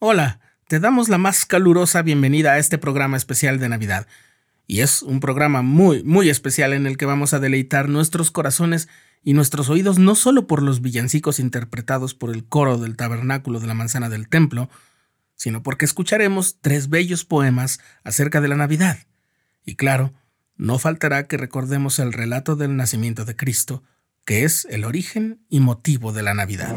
Hola, 0.00 0.38
te 0.68 0.78
damos 0.78 1.08
la 1.08 1.18
más 1.18 1.44
calurosa 1.44 2.02
bienvenida 2.02 2.52
a 2.52 2.58
este 2.58 2.78
programa 2.78 3.16
especial 3.16 3.58
de 3.58 3.68
Navidad. 3.68 4.06
Y 4.68 4.82
es 4.82 5.02
un 5.02 5.18
programa 5.18 5.62
muy, 5.62 6.04
muy 6.04 6.30
especial 6.30 6.72
en 6.72 6.86
el 6.86 6.96
que 6.96 7.04
vamos 7.04 7.34
a 7.34 7.40
deleitar 7.40 7.88
nuestros 7.88 8.30
corazones 8.30 8.88
y 9.24 9.32
nuestros 9.32 9.68
oídos 9.70 9.98
no 9.98 10.14
solo 10.14 10.46
por 10.46 10.62
los 10.62 10.82
villancicos 10.82 11.40
interpretados 11.40 12.14
por 12.14 12.30
el 12.30 12.44
coro 12.44 12.78
del 12.78 12.94
tabernáculo 12.94 13.58
de 13.58 13.66
la 13.66 13.74
manzana 13.74 14.08
del 14.08 14.28
templo, 14.28 14.70
sino 15.34 15.64
porque 15.64 15.84
escucharemos 15.84 16.58
tres 16.60 16.90
bellos 16.90 17.24
poemas 17.24 17.80
acerca 18.04 18.40
de 18.40 18.46
la 18.46 18.56
Navidad. 18.56 18.98
Y 19.64 19.74
claro, 19.74 20.14
no 20.56 20.78
faltará 20.78 21.26
que 21.26 21.38
recordemos 21.38 21.98
el 21.98 22.12
relato 22.12 22.54
del 22.54 22.76
nacimiento 22.76 23.24
de 23.24 23.34
Cristo, 23.34 23.82
que 24.24 24.44
es 24.44 24.64
el 24.70 24.84
origen 24.84 25.40
y 25.48 25.58
motivo 25.58 26.12
de 26.12 26.22
la 26.22 26.34
Navidad. 26.34 26.76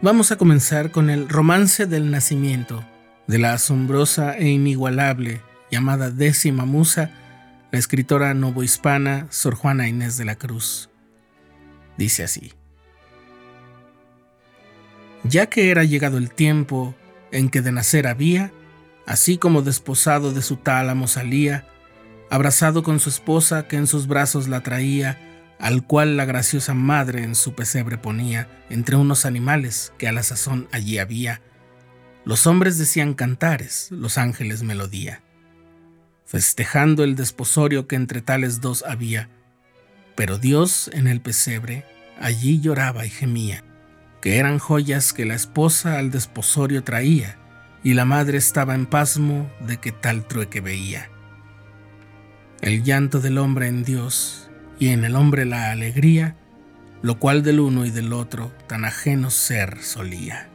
Vamos 0.00 0.30
a 0.30 0.36
comenzar 0.36 0.92
con 0.92 1.10
el 1.10 1.28
romance 1.28 1.86
del 1.86 2.12
nacimiento 2.12 2.84
de 3.26 3.38
la 3.38 3.54
asombrosa 3.54 4.38
e 4.38 4.46
inigualable 4.46 5.40
llamada 5.72 6.12
décima 6.12 6.64
musa, 6.64 7.10
la 7.72 7.80
escritora 7.80 8.32
novohispana 8.32 9.26
Sor 9.30 9.56
Juana 9.56 9.88
Inés 9.88 10.16
de 10.16 10.24
la 10.24 10.36
Cruz. 10.36 10.88
Dice 11.96 12.22
así. 12.22 12.52
Ya 15.24 15.46
que 15.46 15.72
era 15.72 15.82
llegado 15.82 16.16
el 16.16 16.30
tiempo 16.30 16.94
en 17.32 17.48
que 17.48 17.60
de 17.60 17.72
nacer 17.72 18.06
había, 18.06 18.52
así 19.04 19.36
como 19.36 19.62
desposado 19.62 20.32
de 20.32 20.42
su 20.42 20.58
tálamo 20.58 21.08
salía, 21.08 21.66
abrazado 22.30 22.84
con 22.84 23.00
su 23.00 23.08
esposa 23.08 23.66
que 23.66 23.74
en 23.74 23.88
sus 23.88 24.06
brazos 24.06 24.46
la 24.46 24.60
traía, 24.60 25.18
al 25.58 25.84
cual 25.84 26.16
la 26.16 26.24
graciosa 26.24 26.74
madre 26.74 27.22
en 27.22 27.34
su 27.34 27.54
pesebre 27.54 27.98
ponía 27.98 28.48
entre 28.70 28.96
unos 28.96 29.24
animales 29.24 29.92
que 29.98 30.08
a 30.08 30.12
la 30.12 30.22
sazón 30.22 30.68
allí 30.72 30.98
había. 30.98 31.40
Los 32.24 32.46
hombres 32.46 32.78
decían 32.78 33.14
cantares, 33.14 33.88
los 33.90 34.18
ángeles 34.18 34.62
melodía, 34.62 35.22
festejando 36.26 37.04
el 37.04 37.16
desposorio 37.16 37.88
que 37.88 37.96
entre 37.96 38.20
tales 38.20 38.60
dos 38.60 38.84
había. 38.86 39.30
Pero 40.14 40.38
Dios 40.38 40.90
en 40.92 41.08
el 41.08 41.20
pesebre 41.20 41.84
allí 42.20 42.60
lloraba 42.60 43.06
y 43.06 43.10
gemía, 43.10 43.64
que 44.20 44.38
eran 44.38 44.58
joyas 44.58 45.12
que 45.12 45.24
la 45.24 45.34
esposa 45.34 45.98
al 45.98 46.10
desposorio 46.10 46.84
traía, 46.84 47.38
y 47.82 47.94
la 47.94 48.04
madre 48.04 48.38
estaba 48.38 48.74
en 48.74 48.86
pasmo 48.86 49.50
de 49.60 49.78
que 49.78 49.92
tal 49.92 50.26
trueque 50.26 50.60
veía. 50.60 51.10
El 52.60 52.82
llanto 52.82 53.20
del 53.20 53.38
hombre 53.38 53.68
en 53.68 53.84
Dios 53.84 54.47
y 54.78 54.88
en 54.88 55.04
el 55.04 55.16
hombre 55.16 55.44
la 55.44 55.70
alegría, 55.70 56.36
lo 57.02 57.18
cual 57.18 57.42
del 57.42 57.60
uno 57.60 57.84
y 57.84 57.90
del 57.90 58.12
otro 58.12 58.52
tan 58.66 58.84
ajeno 58.84 59.30
ser 59.30 59.82
solía. 59.82 60.48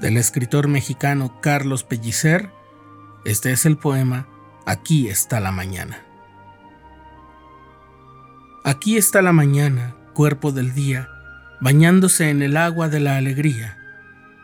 Del 0.00 0.16
escritor 0.16 0.68
mexicano 0.68 1.40
Carlos 1.40 1.84
Pellicer, 1.84 2.50
este 3.24 3.52
es 3.52 3.66
el 3.66 3.76
poema 3.76 4.28
Aquí 4.64 5.08
está 5.08 5.40
la 5.40 5.50
mañana. 5.50 6.04
Aquí 8.64 8.98
está 8.98 9.22
la 9.22 9.32
mañana, 9.32 9.96
cuerpo 10.12 10.52
del 10.52 10.74
día, 10.74 11.08
bañándose 11.60 12.28
en 12.28 12.42
el 12.42 12.56
agua 12.56 12.88
de 12.88 13.00
la 13.00 13.16
alegría. 13.16 13.78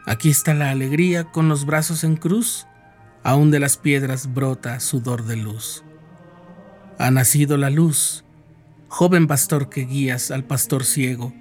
Aquí 0.06 0.30
está 0.30 0.54
la 0.54 0.70
alegría 0.70 1.24
con 1.24 1.50
los 1.50 1.66
brazos 1.66 2.04
en 2.04 2.16
cruz, 2.16 2.66
aún 3.22 3.50
de 3.50 3.60
las 3.60 3.76
piedras 3.76 4.32
brota 4.32 4.80
sudor 4.80 5.24
de 5.24 5.36
luz. 5.36 5.84
Ha 6.98 7.10
nacido 7.10 7.58
la 7.58 7.68
luz, 7.68 8.24
joven 8.88 9.26
pastor 9.26 9.68
que 9.68 9.84
guías 9.84 10.30
al 10.30 10.44
pastor 10.44 10.84
ciego. 10.84 11.34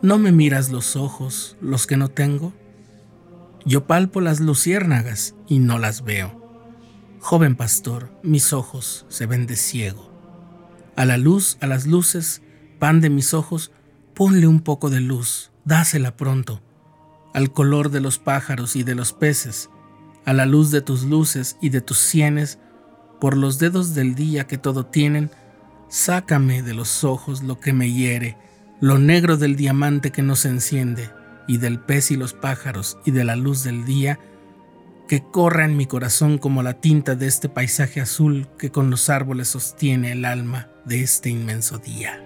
¿No 0.00 0.16
me 0.16 0.32
miras 0.32 0.70
los 0.70 0.96
ojos, 0.96 1.58
los 1.60 1.86
que 1.86 1.98
no 1.98 2.08
tengo? 2.08 2.54
Yo 3.66 3.88
palpo 3.88 4.20
las 4.20 4.38
luciérnagas 4.38 5.34
y 5.48 5.58
no 5.58 5.80
las 5.80 6.04
veo. 6.04 6.40
Joven 7.18 7.56
pastor, 7.56 8.12
mis 8.22 8.52
ojos 8.52 9.04
se 9.08 9.26
ven 9.26 9.48
de 9.48 9.56
ciego. 9.56 10.12
A 10.94 11.04
la 11.04 11.16
luz, 11.16 11.58
a 11.60 11.66
las 11.66 11.84
luces, 11.84 12.42
pan 12.78 13.00
de 13.00 13.10
mis 13.10 13.34
ojos, 13.34 13.72
ponle 14.14 14.46
un 14.46 14.60
poco 14.60 14.88
de 14.88 15.00
luz, 15.00 15.50
dásela 15.64 16.16
pronto. 16.16 16.62
Al 17.34 17.52
color 17.52 17.90
de 17.90 18.00
los 18.00 18.20
pájaros 18.20 18.76
y 18.76 18.84
de 18.84 18.94
los 18.94 19.12
peces, 19.12 19.68
a 20.24 20.32
la 20.32 20.46
luz 20.46 20.70
de 20.70 20.80
tus 20.80 21.02
luces 21.02 21.56
y 21.60 21.70
de 21.70 21.80
tus 21.80 21.98
sienes, 21.98 22.60
por 23.20 23.36
los 23.36 23.58
dedos 23.58 23.96
del 23.96 24.14
día 24.14 24.46
que 24.46 24.58
todo 24.58 24.86
tienen, 24.86 25.28
sácame 25.88 26.62
de 26.62 26.72
los 26.72 27.02
ojos 27.02 27.42
lo 27.42 27.58
que 27.58 27.72
me 27.72 27.90
hiere, 27.90 28.38
lo 28.80 29.00
negro 29.00 29.36
del 29.36 29.56
diamante 29.56 30.12
que 30.12 30.22
no 30.22 30.36
se 30.36 30.50
enciende, 30.50 31.10
y 31.46 31.58
del 31.58 31.80
pez 31.80 32.10
y 32.10 32.16
los 32.16 32.34
pájaros 32.34 32.98
y 33.04 33.10
de 33.10 33.24
la 33.24 33.36
luz 33.36 33.62
del 33.62 33.84
día, 33.84 34.18
que 35.08 35.22
corra 35.22 35.64
en 35.64 35.76
mi 35.76 35.86
corazón 35.86 36.38
como 36.38 36.62
la 36.62 36.80
tinta 36.80 37.14
de 37.14 37.26
este 37.26 37.48
paisaje 37.48 38.00
azul 38.00 38.48
que 38.58 38.70
con 38.70 38.90
los 38.90 39.08
árboles 39.08 39.48
sostiene 39.48 40.12
el 40.12 40.24
alma 40.24 40.68
de 40.84 41.02
este 41.02 41.30
inmenso 41.30 41.78
día. 41.78 42.25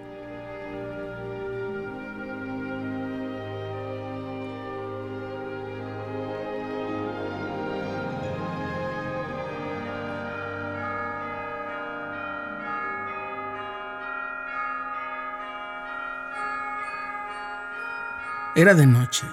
Era 18.53 18.73
de 18.73 18.85
noche. 18.85 19.25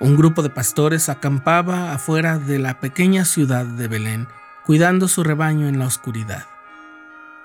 Un 0.00 0.16
grupo 0.16 0.42
de 0.42 0.50
pastores 0.50 1.08
acampaba 1.08 1.94
afuera 1.94 2.38
de 2.38 2.58
la 2.58 2.78
pequeña 2.78 3.24
ciudad 3.24 3.64
de 3.64 3.88
Belén, 3.88 4.28
cuidando 4.66 5.08
su 5.08 5.24
rebaño 5.24 5.66
en 5.66 5.78
la 5.78 5.86
oscuridad. 5.86 6.44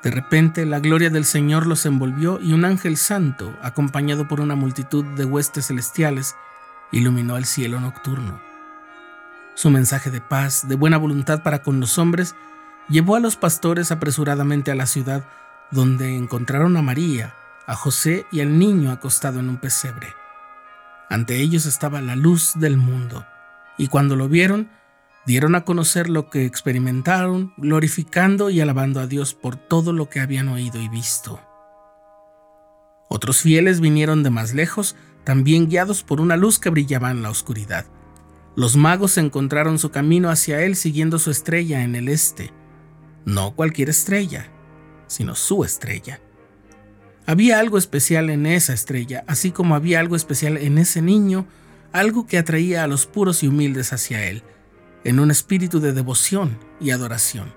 De 0.04 0.12
repente 0.12 0.66
la 0.66 0.82
gloria 0.82 1.10
del 1.10 1.24
Señor 1.24 1.68
los 1.68 1.86
envolvió 1.86 2.42
y 2.42 2.52
un 2.52 2.66
ángel 2.66 2.98
santo, 2.98 3.58
acompañado 3.62 4.28
por 4.28 4.42
una 4.42 4.56
multitud 4.56 5.06
de 5.16 5.24
huestes 5.24 5.68
celestiales, 5.68 6.36
iluminó 6.92 7.38
el 7.38 7.46
cielo 7.46 7.80
nocturno. 7.80 8.42
Su 9.56 9.70
mensaje 9.70 10.12
de 10.12 10.20
paz, 10.20 10.68
de 10.68 10.76
buena 10.76 10.98
voluntad 10.98 11.44
para 11.44 11.64
con 11.64 11.80
los 11.80 11.98
hombres, 11.98 12.36
llevó 12.90 13.16
a 13.16 13.22
los 13.22 13.38
pastores 13.38 13.94
apresuradamente 13.94 14.70
a 14.70 14.76
la 14.76 14.86
ciudad, 14.86 15.24
donde 15.72 16.18
encontraron 16.18 16.76
a 16.76 16.82
María, 16.82 17.36
a 17.68 17.76
José 17.76 18.26
y 18.34 18.42
al 18.42 18.60
niño 18.60 18.92
acostado 18.92 19.40
en 19.40 19.48
un 19.48 19.58
pesebre. 19.58 20.19
Ante 21.10 21.42
ellos 21.42 21.66
estaba 21.66 22.02
la 22.02 22.16
luz 22.16 22.54
del 22.56 22.78
mundo, 22.78 23.26
y 23.78 23.88
cuando 23.88 24.16
lo 24.16 24.30
vieron, 24.30 24.70
dieron 25.26 25.56
a 25.56 25.66
conocer 25.66 26.10
lo 26.10 26.30
que 26.30 26.46
experimentaron, 26.46 27.54
glorificando 27.58 28.50
y 28.50 28.62
alabando 28.62 29.00
a 29.00 29.08
Dios 29.08 29.34
por 29.34 29.56
todo 29.56 29.92
lo 29.92 30.10
que 30.10 30.20
habían 30.20 30.50
oído 30.50 30.80
y 30.80 30.88
visto. 30.88 31.40
Otros 33.10 33.42
fieles 33.42 33.80
vinieron 33.80 34.22
de 34.22 34.30
más 34.30 34.54
lejos, 34.54 34.96
también 35.24 35.68
guiados 35.68 36.04
por 36.04 36.22
una 36.22 36.38
luz 36.38 36.60
que 36.60 36.70
brillaba 36.70 37.10
en 37.10 37.24
la 37.24 37.32
oscuridad. 37.32 37.86
Los 38.56 38.76
magos 38.76 39.18
encontraron 39.18 39.80
su 39.80 39.90
camino 39.90 40.30
hacia 40.30 40.62
él 40.62 40.76
siguiendo 40.76 41.18
su 41.18 41.32
estrella 41.32 41.84
en 41.84 41.96
el 41.96 42.08
este. 42.08 42.54
No 43.26 43.56
cualquier 43.56 43.90
estrella, 43.90 44.52
sino 45.08 45.34
su 45.34 45.64
estrella. 45.64 46.22
Había 47.30 47.60
algo 47.60 47.78
especial 47.78 48.32
en 48.32 48.48
esa 48.48 48.74
estrella, 48.74 49.24
así 49.28 49.52
como 49.52 49.76
había 49.76 50.00
algo 50.00 50.16
especial 50.16 50.58
en 50.58 50.80
ese 50.80 51.00
niño, 51.00 51.46
algo 51.92 52.26
que 52.26 52.40
atraía 52.40 52.84
a 52.84 52.88
los 52.88 53.06
puros 53.06 53.44
y 53.44 53.48
humildes 53.48 53.94
hacia 53.94 54.26
él 54.26 54.42
en 55.04 55.20
un 55.20 55.30
espíritu 55.30 55.80
de 55.80 55.94
devoción 55.94 56.58
y 56.82 56.90
adoración. 56.90 57.54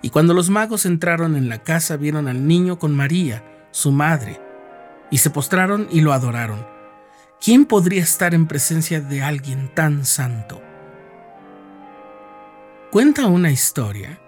Y 0.00 0.08
cuando 0.08 0.32
los 0.32 0.48
magos 0.48 0.86
entraron 0.86 1.36
en 1.36 1.50
la 1.50 1.62
casa 1.62 1.98
vieron 1.98 2.26
al 2.26 2.46
niño 2.46 2.78
con 2.78 2.96
María, 2.96 3.44
su 3.70 3.92
madre, 3.92 4.40
y 5.10 5.18
se 5.18 5.28
postraron 5.28 5.86
y 5.90 6.00
lo 6.00 6.14
adoraron. 6.14 6.66
¿Quién 7.38 7.66
podría 7.66 8.02
estar 8.02 8.32
en 8.32 8.46
presencia 8.46 9.02
de 9.02 9.20
alguien 9.20 9.74
tan 9.74 10.06
santo? 10.06 10.62
Cuenta 12.90 13.26
una 13.26 13.50
historia 13.50 14.18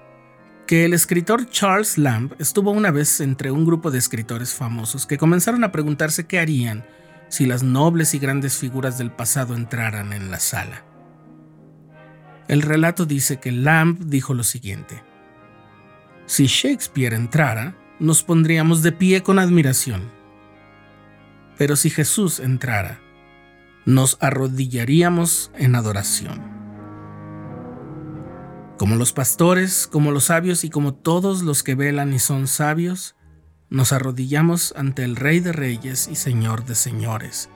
que 0.73 0.87
el 0.87 0.95
escritor 0.95 1.51
Charles 1.51 1.99
Lamb 1.99 2.33
estuvo 2.39 2.71
una 2.71 2.91
vez 2.91 3.21
entre 3.21 3.51
un 3.51 3.67
grupo 3.67 3.91
de 3.91 3.99
escritores 3.99 4.55
famosos 4.55 5.05
que 5.05 5.19
comenzaron 5.19 5.65
a 5.65 5.71
preguntarse 5.71 6.27
qué 6.27 6.39
harían 6.39 6.83
si 7.29 7.45
las 7.45 7.63
nobles 7.63 8.15
y 8.15 8.19
grandes 8.19 8.57
figuras 8.57 8.97
del 8.97 9.11
pasado 9.11 9.55
entraran 9.55 10.15
en 10.15 10.31
la 10.31 10.41
sala. 10.41 10.83
El 12.49 12.63
relato 12.63 13.05
dice 13.05 13.39
que 13.39 13.53
Lamb 13.53 13.99
dijo 14.07 14.33
lo 14.33 14.45
siguiente. 14.45 15.05
Si 16.25 16.47
Shakespeare 16.47 17.13
entrara, 17.13 17.77
nos 17.99 18.23
pondríamos 18.23 18.83
de 18.83 18.93
pie 18.93 19.23
con 19.23 19.39
admiración. 19.39 20.11
Pero 21.59 21.77
si 21.77 21.91
Jesús 21.91 22.41
entrara, 22.41 22.99
nos 23.85 24.17
arrodillaríamos 24.23 25.53
en 25.55 25.75
adoración. 25.75 26.52
Como 28.83 28.97
los 28.97 29.13
pastores, 29.13 29.87
como 29.87 30.11
los 30.11 30.25
sabios 30.25 30.65
y 30.65 30.69
como 30.69 30.93
todos 30.93 31.43
los 31.43 31.63
que 31.63 31.77
velan 31.77 32.13
y 32.13 32.19
son 32.19 32.49
sabios, 32.49 33.15
nos 33.71 33.93
arrodillamos 33.93 34.75
ante 34.77 35.05
el 35.05 35.15
Rey 35.15 35.39
de 35.39 35.53
Reyes 35.53 36.09
y 36.11 36.17
Señor 36.17 36.65
de 36.65 36.75
Señores. 36.75 37.49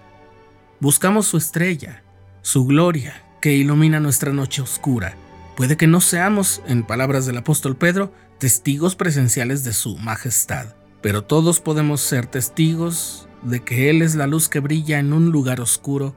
Buscamos 0.79 1.27
su 1.27 1.37
estrella, 1.37 2.05
su 2.43 2.65
gloria, 2.65 3.25
que 3.41 3.55
ilumina 3.55 3.99
nuestra 3.99 4.33
noche 4.33 4.63
oscura. 4.63 5.17
Puede 5.57 5.77
que 5.77 5.89
no 5.89 6.01
seamos, 6.01 6.63
en 6.69 6.85
palabras 6.85 7.27
del 7.27 7.39
apóstol 7.39 7.75
Pedro, 7.75 8.13
testigos 8.39 8.95
presenciales 8.95 9.65
de 9.65 9.73
su 9.73 9.97
majestad, 9.97 10.77
pero 11.03 11.25
todos 11.25 11.61
podemos 11.61 12.03
ser 12.03 12.29
testigos 12.29 13.29
de 13.43 13.65
que 13.65 13.91
Él 13.91 14.03
es 14.03 14.15
la 14.15 14.29
luz 14.29 14.49
que 14.49 14.61
brilla 14.61 15.01
en 15.01 15.13
un 15.13 15.33
lugar 15.33 15.61
oscuro 15.61 16.15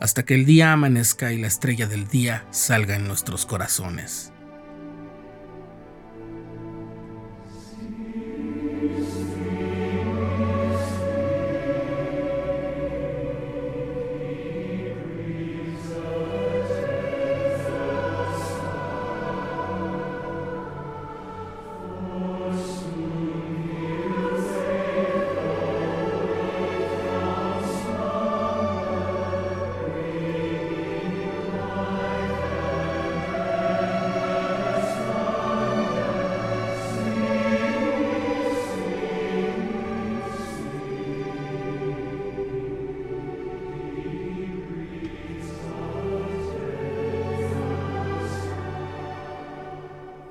hasta 0.00 0.24
que 0.24 0.34
el 0.34 0.44
día 0.44 0.72
amanezca 0.72 1.32
y 1.32 1.38
la 1.38 1.46
estrella 1.46 1.86
del 1.86 2.08
día 2.08 2.48
salga 2.50 2.96
en 2.96 3.06
nuestros 3.06 3.46
corazones. 3.46 4.32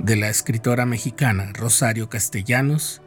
De 0.10 0.16
la 0.16 0.30
escritora 0.30 0.88
mexicana 0.88 1.52
Rosario 1.54 2.10
Castellanos, 2.10 3.00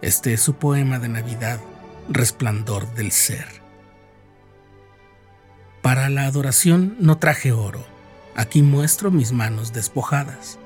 este 0.00 0.32
es 0.32 0.40
su 0.40 0.54
poema 0.54 0.98
de 0.98 1.10
Navidad, 1.10 1.60
Resplandor 2.08 2.94
del 2.94 3.12
Ser. 3.12 3.44
Para 5.82 6.08
la 6.08 6.24
adoración 6.24 6.96
no 7.00 7.18
traje 7.18 7.52
oro, 7.52 7.86
aquí 8.34 8.62
muestro 8.62 9.10
mis 9.10 9.30
manos 9.30 9.74
despojadas. 9.74 10.58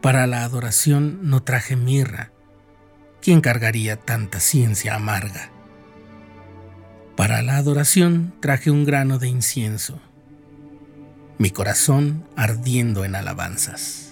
Para 0.00 0.26
la 0.26 0.42
adoración 0.42 1.18
no 1.28 1.42
traje 1.42 1.76
mirra, 1.76 2.30
¿quién 3.20 3.42
cargaría 3.42 3.96
tanta 3.96 4.40
ciencia 4.40 4.94
amarga? 4.94 5.50
Para 7.14 7.42
la 7.42 7.58
adoración 7.58 8.32
traje 8.40 8.70
un 8.70 8.86
grano 8.86 9.18
de 9.18 9.28
incienso, 9.28 10.00
mi 11.36 11.50
corazón 11.50 12.26
ardiendo 12.36 13.04
en 13.04 13.16
alabanzas. 13.16 14.05